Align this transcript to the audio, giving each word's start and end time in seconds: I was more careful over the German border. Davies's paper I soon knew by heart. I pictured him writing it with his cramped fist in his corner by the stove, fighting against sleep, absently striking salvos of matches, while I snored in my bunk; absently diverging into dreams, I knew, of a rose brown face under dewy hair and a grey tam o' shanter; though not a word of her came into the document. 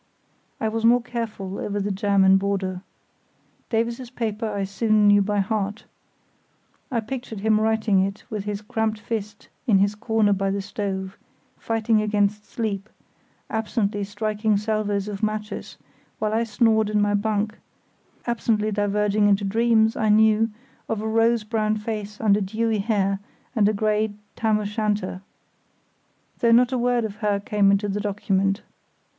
I 0.59 0.67
was 0.67 0.83
more 0.83 1.03
careful 1.03 1.59
over 1.59 1.79
the 1.79 1.91
German 1.91 2.37
border. 2.37 2.81
Davies's 3.69 4.09
paper 4.09 4.49
I 4.51 4.63
soon 4.63 5.05
knew 5.05 5.21
by 5.21 5.41
heart. 5.41 5.85
I 6.91 7.01
pictured 7.01 7.41
him 7.41 7.61
writing 7.61 7.99
it 7.99 8.23
with 8.27 8.45
his 8.45 8.63
cramped 8.63 8.99
fist 8.99 9.49
in 9.67 9.77
his 9.77 9.93
corner 9.93 10.33
by 10.33 10.49
the 10.49 10.59
stove, 10.59 11.19
fighting 11.55 12.01
against 12.01 12.45
sleep, 12.49 12.89
absently 13.47 14.03
striking 14.03 14.57
salvos 14.57 15.07
of 15.07 15.21
matches, 15.21 15.77
while 16.17 16.33
I 16.33 16.45
snored 16.45 16.89
in 16.89 16.99
my 16.99 17.13
bunk; 17.13 17.59
absently 18.25 18.71
diverging 18.71 19.27
into 19.27 19.43
dreams, 19.43 19.95
I 19.95 20.09
knew, 20.09 20.49
of 20.89 21.01
a 21.03 21.07
rose 21.07 21.43
brown 21.43 21.77
face 21.77 22.19
under 22.19 22.41
dewy 22.41 22.79
hair 22.79 23.19
and 23.55 23.69
a 23.69 23.73
grey 23.75 24.15
tam 24.35 24.57
o' 24.57 24.65
shanter; 24.65 25.21
though 26.39 26.51
not 26.51 26.71
a 26.71 26.77
word 26.79 27.05
of 27.05 27.17
her 27.17 27.39
came 27.39 27.69
into 27.69 27.87
the 27.87 28.01
document. 28.01 28.63